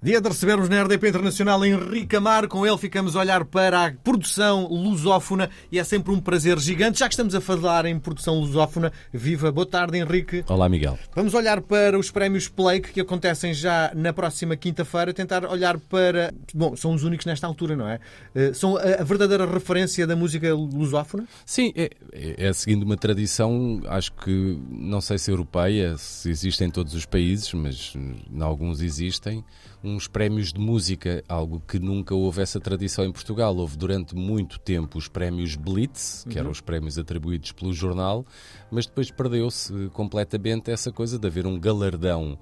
[0.00, 2.46] Dia de recebermos na RDP Internacional Henrique Amar.
[2.46, 7.00] Com ele ficamos a olhar para a produção lusófona e é sempre um prazer gigante.
[7.00, 10.44] Já que estamos a falar em produção lusófona, viva, boa tarde, Henrique.
[10.46, 10.96] Olá, Miguel.
[11.16, 15.12] Vamos olhar para os prémios Plake que acontecem já na próxima quinta-feira.
[15.12, 16.32] Tentar olhar para.
[16.54, 17.98] Bom, são os únicos nesta altura, não é?
[18.36, 21.26] Eh, são a verdadeira referência da música lusófona?
[21.44, 26.62] Sim, é, é, é seguindo uma tradição, acho que, não sei se europeia, se existe
[26.62, 29.44] em todos os países, mas em alguns existem
[29.82, 33.56] uns prémios de música, algo que nunca houve essa tradição em Portugal.
[33.56, 36.40] Houve durante muito tempo os prémios Blitz, que uhum.
[36.40, 38.26] eram os prémios atribuídos pelo jornal,
[38.70, 42.38] mas depois perdeu-se completamente essa coisa de haver um galardão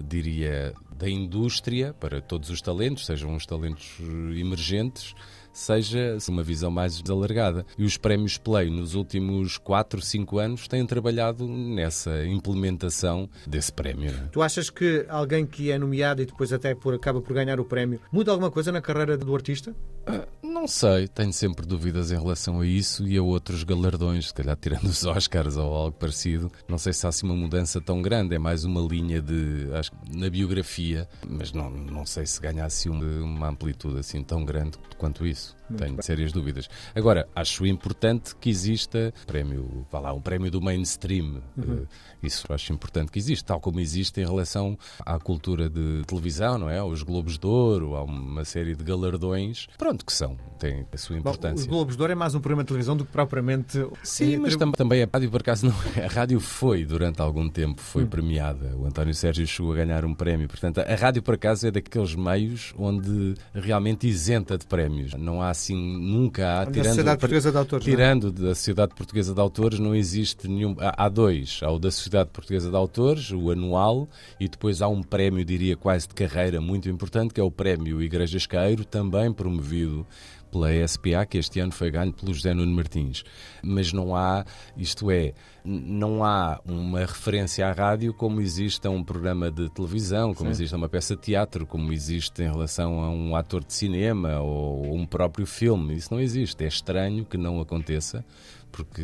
[0.00, 3.98] diria, da indústria para todos os talentos, sejam os talentos
[4.34, 5.14] emergentes,
[5.52, 7.64] seja uma visão mais alargada.
[7.76, 14.10] E os prémios Play nos últimos 4, 5 anos têm trabalhado nessa implementação desse prémio.
[14.10, 14.28] É?
[14.32, 17.64] Tu achas que alguém que é nomeado e depois até por, acaba por ganhar o
[17.64, 19.74] prémio muda alguma coisa na carreira do artista?
[20.08, 24.34] Uh, não sei, tenho sempre dúvidas em relação a isso e a outros galardões, se
[24.34, 26.52] calhar tirando os Oscars ou algo parecido.
[26.68, 29.90] Não sei se há assim uma mudança tão grande, é mais uma linha de, acho,
[30.14, 35.26] na biografia, mas não, não sei se ganhasse uma, uma amplitude assim tão grande quanto
[35.26, 35.56] isso.
[35.72, 36.02] Muito Tenho bem.
[36.02, 36.68] sérias dúvidas.
[36.94, 41.42] Agora, acho importante que exista prémio, vá lá, um prémio do mainstream.
[41.56, 41.82] Uhum.
[41.82, 46.58] Eh, isso acho importante que exista, tal como existe em relação à cultura de televisão,
[46.58, 46.82] não é?
[46.82, 51.16] Os Globos de Ouro, há uma série de galardões, pronto, que são, têm a sua
[51.16, 51.56] importância.
[51.56, 53.84] Bom, os Globos de Ouro é mais um programa de televisão do que propriamente.
[54.02, 55.74] Sim, mas tam também a rádio, por acaso, não.
[55.96, 56.04] É.
[56.04, 58.08] A rádio foi, durante algum tempo, foi uhum.
[58.08, 58.76] premiada.
[58.76, 60.48] O António Sérgio chegou a ganhar um prémio.
[60.48, 65.14] Portanto, a rádio, por acaso, é daqueles meios onde realmente isenta de prémios.
[65.14, 66.66] Não há assim, nunca há.
[66.66, 67.86] Tirando, Sociedade Portuguesa de Autores.
[67.86, 67.90] É?
[67.90, 68.30] Tirando é?
[68.30, 70.76] da Sociedade Portuguesa de Autores, não existe nenhum.
[70.78, 71.60] Há, há, dois.
[71.62, 74.08] Há o da Sociedade Portuguesa de Autores, o anual,
[74.40, 78.02] e depois há um prémio, diria quase de carreira, muito importante, que é o Prémio
[78.02, 80.06] Igreja Esqueiro, também promovido
[80.52, 83.24] pela SPA, que este ano foi ganho pelo José Nuno Martins.
[83.62, 84.44] Mas não há,
[84.76, 85.32] isto é,
[85.64, 90.62] não há uma referência à rádio como existe a um programa de televisão, como Sim.
[90.62, 94.40] existe a uma peça de teatro, como existe em relação a um ator de cinema
[94.40, 95.96] ou um próprio filme.
[95.96, 96.62] Isso não existe.
[96.62, 98.22] É estranho que não aconteça
[98.72, 99.02] porque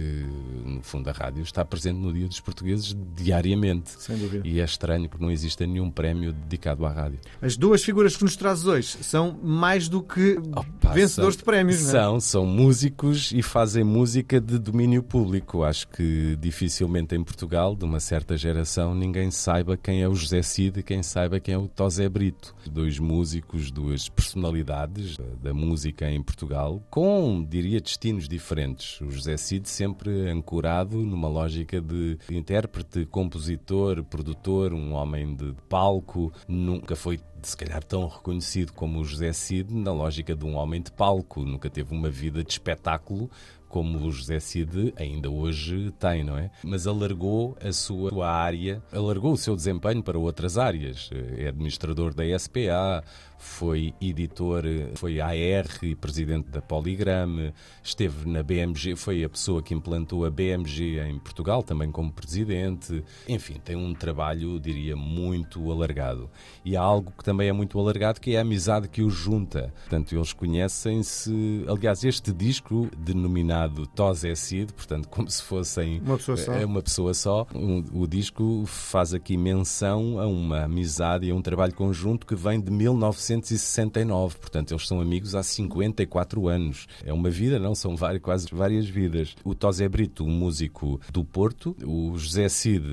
[0.64, 3.90] no fundo a rádio está presente no dia dos portugueses diariamente.
[3.98, 4.48] Sem dúvida.
[4.48, 7.20] E é estranho porque não existe nenhum prémio dedicado à rádio.
[7.40, 11.44] As duas figuras que nos trazes hoje são mais do que Opa, vencedores são, de
[11.44, 11.92] prémios, não é?
[11.92, 15.62] São, são músicos e fazem música de domínio público.
[15.62, 20.42] Acho que dificilmente em Portugal, de uma certa geração, ninguém saiba quem é o José
[20.42, 22.54] Cid e quem saiba quem é o Tosé Brito.
[22.70, 29.00] Dois músicos, duas personalidades da música em Portugal, com, diria, destinos diferentes.
[29.00, 36.32] O José Cid sempre ancorado numa lógica de intérprete, compositor, produtor, um homem de palco,
[36.46, 40.82] nunca foi se calhar tão reconhecido como o José Cid na lógica de um homem
[40.82, 43.30] de palco, nunca teve uma vida de espetáculo
[43.68, 46.50] como o José Cid ainda hoje tem, não é?
[46.64, 51.10] Mas alargou a sua área, alargou o seu desempenho para outras áreas.
[51.36, 53.04] É administrador da SPA,
[53.38, 54.64] foi editor,
[54.94, 57.52] foi AR e presidente da Poligram,
[57.82, 63.04] esteve na BMG, foi a pessoa que implantou a BMG em Portugal, também como presidente.
[63.28, 66.28] Enfim, tem um trabalho, diria, muito alargado.
[66.64, 69.72] E há algo que também é muito alargado, que é a amizade que os junta.
[69.82, 71.64] Portanto, eles conhecem-se.
[71.68, 73.57] Aliás, este disco, denominado
[73.94, 78.02] Tos é Cid, portanto, como se fossem uma pessoa só, é uma pessoa só o,
[78.02, 82.60] o disco faz aqui menção a uma amizade e a um trabalho conjunto que vem
[82.60, 84.36] de 1900 1969.
[84.38, 86.86] Portanto, eles são amigos há 54 anos.
[87.04, 87.74] É uma vida, não?
[87.74, 89.34] São várias, quase várias vidas.
[89.44, 91.76] O Tosé Brito, um músico do Porto.
[91.84, 92.84] O José Cid,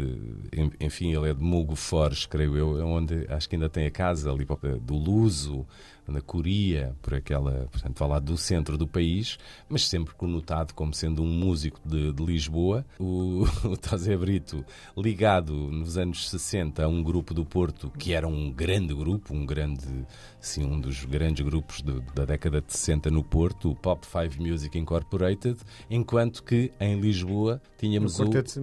[0.80, 3.92] enfim, ele é de Mugo Fortes, creio eu, é onde acho que ainda tem a
[3.92, 4.46] casa ali
[4.82, 5.66] do Luso
[6.08, 11.24] na Coria, por aquela, portanto, falar do centro do país, mas sempre conotado como sendo
[11.24, 12.86] um músico de, de Lisboa.
[13.00, 14.66] O, o Brito,
[14.98, 19.46] ligado nos anos 60 a um grupo do Porto que era um grande grupo, um
[19.46, 20.06] grande,
[20.40, 24.40] sim, um dos grandes grupos de, da década de 60 no Porto, o Pop Five
[24.40, 25.58] Music Incorporated,
[25.90, 28.59] enquanto que em Lisboa tínhamos o Quarteto,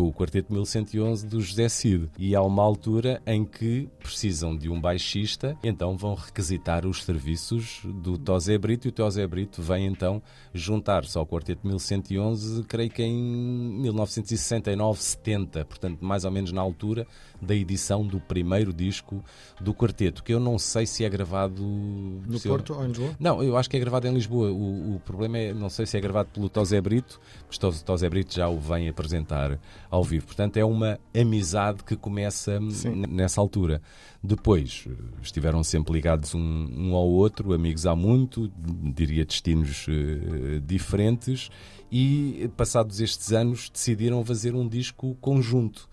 [0.00, 2.10] o, o Quarteto 1111 do José Cid.
[2.18, 7.80] E há uma altura em que precisam de um baixista, então vão requisitar os serviços
[7.84, 10.20] do Tosé Brito e o Tosé Brito vem então
[10.52, 17.06] juntar-se ao Quarteto 1111, creio que em 1969, 70, portanto, mais ou menos na altura
[17.40, 19.22] da edição do primeiro disco
[19.60, 23.16] do quarteto, que eu não sei se é gravado no Porto ou em Lisboa?
[23.18, 24.50] Não, eu acho que é gravado em Lisboa.
[24.50, 28.08] O, o problema é, não sei se é gravado pelo Tosé Brito, mas o Tosé
[28.08, 29.58] Brito já o vem apresentar
[29.90, 30.26] ao vivo.
[30.26, 33.06] Portanto, é uma amizade que começa Sim.
[33.06, 33.80] nessa altura.
[34.22, 34.88] Depois,
[35.22, 38.50] estiveram sempre ligados um, um, ao outro, amigos há muito,
[38.94, 41.50] diria destinos uh, diferentes,
[41.90, 45.88] e passados estes anos decidiram fazer um disco conjunto.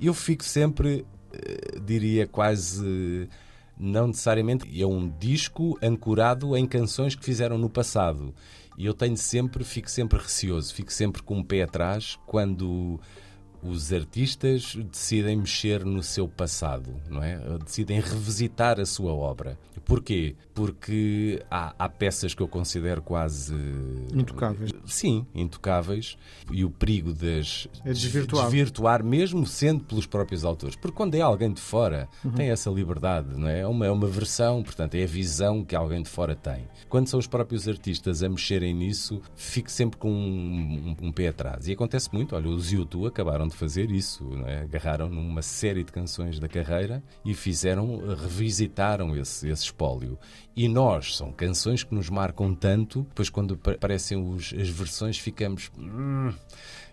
[0.00, 3.28] Eu fico sempre, uh, diria quase.
[3.78, 8.34] não necessariamente, é um disco ancorado em canções que fizeram no passado.
[8.78, 13.00] E eu tenho sempre, fico sempre receoso, fico sempre com o um pé atrás quando
[13.62, 17.38] os artistas decidem mexer no seu passado, não é?
[17.64, 19.58] Decidem revisitar a sua obra.
[19.84, 20.34] Porquê?
[20.52, 23.54] Porque há, há peças que eu considero quase
[24.12, 24.72] intocáveis.
[24.84, 26.16] Sim, intocáveis.
[26.50, 28.44] E o perigo das é desvirtuar.
[28.46, 30.74] desvirtuar, mesmo sendo pelos próprios autores.
[30.74, 32.32] Porque quando é alguém de fora, uhum.
[32.32, 33.60] tem essa liberdade, não é?
[33.60, 36.66] É uma, é uma versão, portanto, é a visão que alguém de fora tem.
[36.88, 41.28] Quando são os próprios artistas a mexerem nisso, fico sempre com um, um, um pé
[41.28, 41.68] atrás.
[41.68, 44.62] E acontece muito, olha, os YouTube acabaram de fazer isso, é?
[44.62, 50.18] agarraram numa série de canções da carreira e fizeram, revisitaram esse, esse espólio.
[50.54, 55.70] E nós, são canções que nos marcam tanto, depois quando aparecem os, as versões ficamos.
[55.78, 56.32] Hum,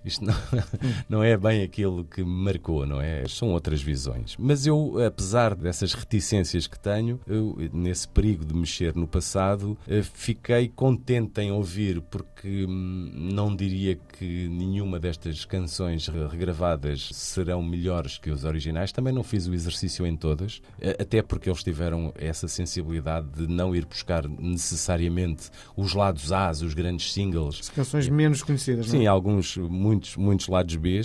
[0.05, 0.33] isto não,
[1.09, 3.23] não é bem aquilo que me marcou, não é?
[3.27, 4.35] São outras visões.
[4.37, 10.01] Mas eu, apesar dessas reticências que tenho, eu, nesse perigo de mexer no passado, eh,
[10.03, 18.17] fiquei contente em ouvir, porque hum, não diria que nenhuma destas canções regravadas serão melhores
[18.17, 18.91] que os originais.
[18.91, 20.61] Também não fiz o exercício em todas,
[20.99, 26.73] até porque eles tiveram essa sensibilidade de não ir buscar necessariamente os lados A, os
[26.73, 27.69] grandes singles.
[27.69, 28.99] Canções menos conhecidas, não é?
[28.99, 31.01] Sim, alguns muito muitos, muitos lados B,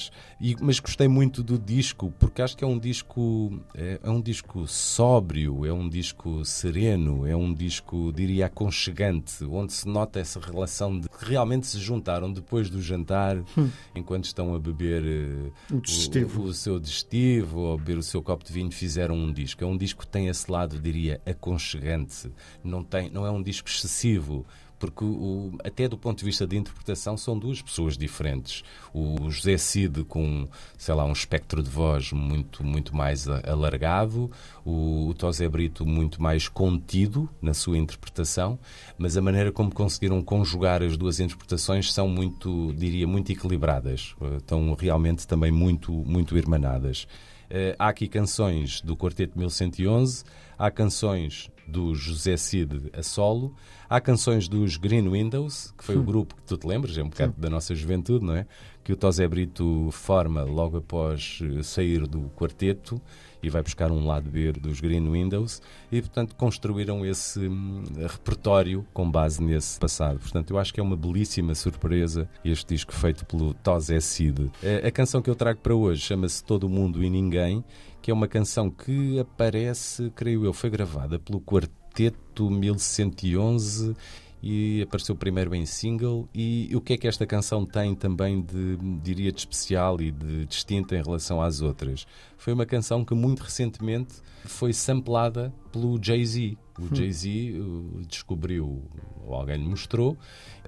[0.60, 4.66] mas gostei muito do disco, porque acho que é um disco é, é, um disco
[4.66, 10.98] sóbrio, é um disco sereno, é um disco, diria, aconchegante, onde se nota essa relação
[10.98, 13.70] de que realmente se juntaram depois do jantar, hum.
[13.94, 18.22] enquanto estão a beber uh, o, o, o, seu digestivo ou a beber o seu
[18.22, 19.62] copo de vinho, fizeram um disco.
[19.62, 22.30] É um disco que tem esse lado, diria, aconchegante,
[22.62, 24.46] não, tem, não é um disco excessivo
[24.78, 28.62] porque o, até do ponto de vista de interpretação são duas pessoas diferentes.
[28.94, 30.46] O José Cid com,
[30.76, 34.30] sei lá, um espectro de voz muito, muito mais alargado,
[34.64, 38.58] o, o Tosé Brito muito mais contido na sua interpretação,
[38.96, 44.14] mas a maneira como conseguiram conjugar as duas interpretações são muito, diria, muito equilibradas.
[44.36, 47.06] Estão realmente também muito, muito irmanadas.
[47.50, 50.22] Uh, há aqui canções do Quarteto 1111,
[50.58, 53.54] há canções do José Cid a solo,
[53.88, 57.08] há canções dos Green Windows, que foi o grupo que tu te lembras, é um
[57.08, 57.40] bocado Sim.
[57.40, 58.46] da nossa juventude, não é?
[58.82, 63.00] Que o Tosé Brito forma logo após eh, sair do quarteto
[63.42, 68.86] e vai buscar um lado B dos Green Windows e, portanto, construíram esse hum, repertório
[68.92, 70.18] com base nesse passado.
[70.18, 74.50] Portanto, eu acho que é uma belíssima surpresa este disco feito pelo Tosé Cid.
[74.62, 77.64] A, a canção que eu trago para hoje chama-se Todo Mundo e Ninguém,
[78.00, 83.96] que é uma canção que aparece, creio eu, foi gravada pelo Quarteto 1111
[84.42, 86.28] e apareceu primeiro em single.
[86.34, 90.46] E o que é que esta canção tem também de, diria, de especial e de
[90.46, 92.06] distinta em relação às outras?
[92.36, 94.14] Foi uma canção que muito recentemente
[94.44, 96.56] foi samplada pelo Jay-Z.
[96.78, 96.88] O hum.
[96.94, 98.82] Jay-Z uh, descobriu,
[99.24, 100.16] ou alguém lhe mostrou,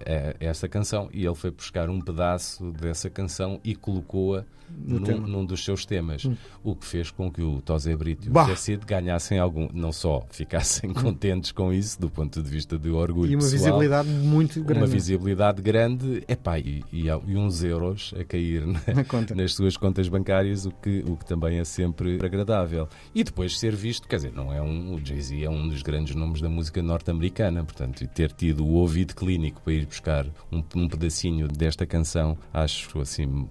[0.05, 5.45] é, essa canção e ele foi buscar um pedaço dessa canção e colocou-a num, num,
[5.45, 6.25] dos seus temas.
[6.25, 6.37] Hum.
[6.63, 9.93] O que fez com que o Tosé Brito e o José Cid ganhassem algum, não
[9.93, 10.95] só ficassem hum.
[10.95, 14.81] contentes com isso, do ponto de vista de orgulho E uma pessoal, visibilidade muito grande.
[14.81, 19.77] Uma visibilidade grande epá, e, e, e uns euros a cair na, na nas suas
[19.77, 22.89] contas bancárias, o que, o que também é sempre agradável.
[23.15, 26.15] E depois ser visto, quer dizer, não é um, o Jay-Z é um dos grandes
[26.15, 30.63] nomes da música norte-americana, portanto, e ter tido o ouvido clínico para ir buscar um,
[30.77, 33.49] um pedacinho desta canção, acho assim,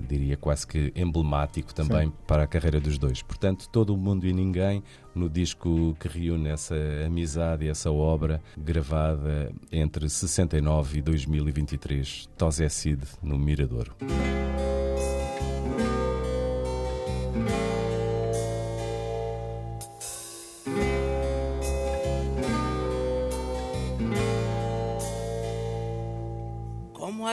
[0.00, 2.12] diria quase que emblemático também Sim.
[2.26, 3.22] para a carreira dos dois.
[3.22, 4.82] Portanto, todo o mundo e ninguém
[5.14, 12.68] no disco que reúne essa amizade e essa obra gravada entre 69 e 2023, Tosé
[12.68, 13.96] Cid no Miradouro.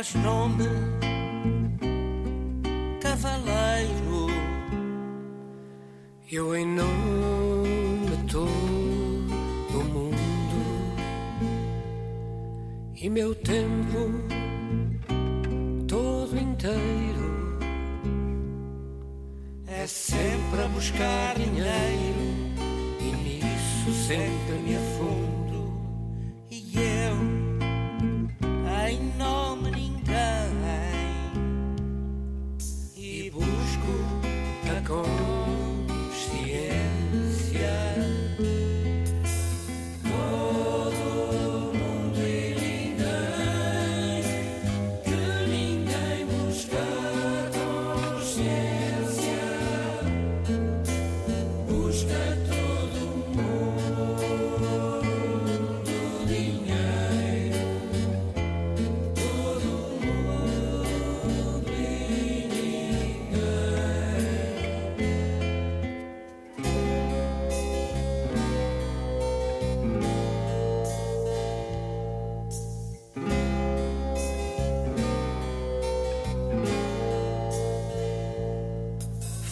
[0.06, 0.66] faz nome
[3.02, 4.28] cavaleiro.
[6.32, 8.50] Eu em nome todo
[9.74, 10.16] o mundo
[12.96, 14.12] e meu tempo
[15.88, 17.60] todo inteiro
[19.68, 22.36] é sempre a buscar dinheiro
[23.00, 24.95] e nisso sempre me afirmo.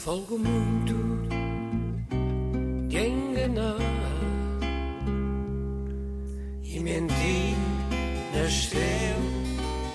[0.03, 0.95] Folgo muito
[2.89, 3.77] de enganar
[6.61, 7.55] e mentir
[8.33, 9.15] nasceu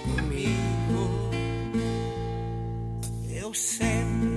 [0.06, 1.30] comigo.
[3.30, 4.30] Eu sempre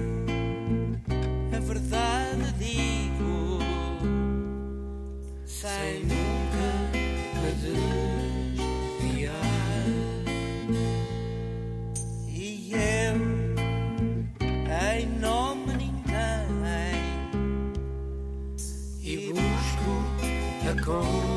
[1.56, 3.60] a verdade digo
[5.46, 6.92] sem nunca
[7.42, 8.11] me
[20.92, 21.31] cold.